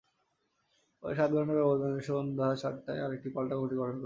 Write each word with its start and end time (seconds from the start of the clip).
পরে 1.03 1.13
সাত 1.15 1.29
ঘণ্টার 1.35 1.57
ব্যবধানে 1.59 1.99
সন্ধ্যা 2.09 2.47
সাতটায় 2.61 3.01
আরেকটি 3.05 3.29
পাল্টা 3.35 3.55
কমিটি 3.55 3.75
গঠন 3.75 3.79
করা 3.79 3.87
হয়। 3.87 3.99